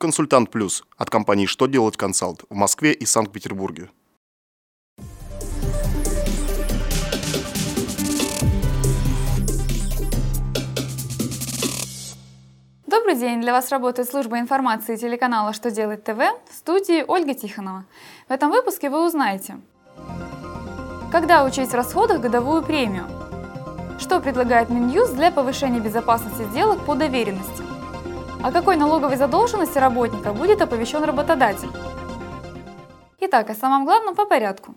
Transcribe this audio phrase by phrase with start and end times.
[0.00, 3.90] Консультант Плюс от компании «Что делать консалт» в Москве и Санкт-Петербурге.
[12.86, 13.40] Добрый день!
[13.40, 17.84] Для вас работает служба информации телеканала «Что делать ТВ» в студии Ольга Тихонова.
[18.28, 19.58] В этом выпуске вы узнаете,
[21.10, 23.08] когда учесть в расходах годовую премию,
[23.98, 27.67] что предлагает Минюст для повышения безопасности сделок по доверенности,
[28.42, 31.70] о какой налоговой задолженности работника будет оповещен работодатель.
[33.20, 34.74] Итак, о самом главном по порядку.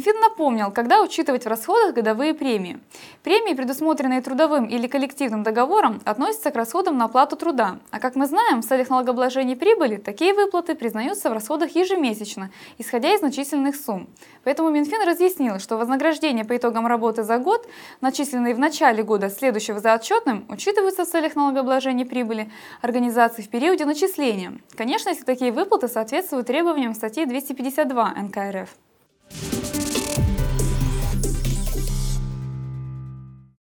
[0.00, 2.80] Минфин напомнил, когда учитывать в расходах годовые премии.
[3.22, 7.80] Премии, предусмотренные трудовым или коллективным договором, относятся к расходам на оплату труда.
[7.90, 13.12] А как мы знаем, в целях налогообложения прибыли такие выплаты признаются в расходах ежемесячно, исходя
[13.12, 14.08] из значительных сумм.
[14.42, 17.68] Поэтому Минфин разъяснил, что вознаграждение по итогам работы за год,
[18.00, 23.84] начисленные в начале года, следующего за отчетным, учитываются в целях налогообложения прибыли организации в периоде
[23.84, 24.54] начисления.
[24.78, 28.70] Конечно, если такие выплаты соответствуют требованиям статьи 252 НК РФ.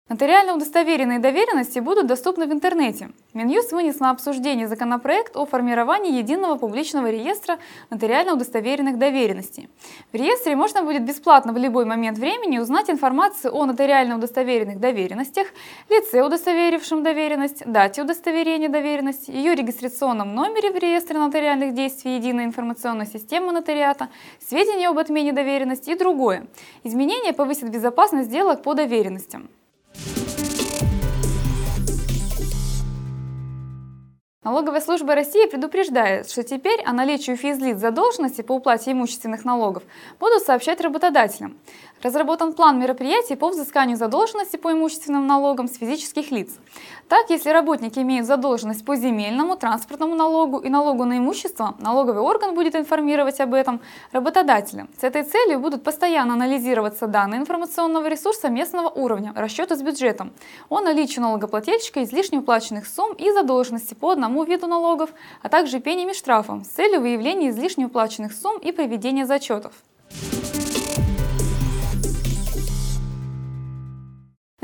[0.08, 3.10] Нотариально удостоверенные доверенности будут доступны в интернете.
[3.34, 7.58] Минюст вынес на обсуждение законопроект о формировании единого публичного реестра
[7.90, 9.68] нотариально удостоверенных доверенностей.
[10.10, 15.48] В реестре можно будет бесплатно в любой момент времени узнать информацию о нотариально удостоверенных доверенностях,
[15.90, 23.06] лице, удостоверившем доверенность, дате удостоверения доверенности, ее регистрационном номере в реестре нотариальных действий единой информационной
[23.06, 24.08] системы нотариата,
[24.40, 26.46] сведения об отмене доверенности и другое.
[26.82, 29.50] Изменения повысят безопасность сделок по доверенностям.
[34.48, 39.82] Налоговая служба России предупреждает, что теперь о наличии физлиц задолженности по уплате имущественных налогов
[40.18, 41.58] будут сообщать работодателям.
[42.00, 46.56] Разработан план мероприятий по взысканию задолженности по имущественным налогам с физических лиц.
[47.08, 52.54] Так, если работники имеют задолженность по земельному, транспортному налогу и налогу на имущество, налоговый орган
[52.54, 53.80] будет информировать об этом
[54.12, 54.86] работодателя.
[55.00, 60.32] С этой целью будут постоянно анализироваться данные информационного ресурса местного уровня, расчеты с бюджетом,
[60.68, 65.10] о наличии налогоплательщика излишне уплаченных сумм и задолженности по одному виду налогов,
[65.42, 69.72] а также пениями штрафом с целью выявления излишне уплаченных сумм и проведения зачетов.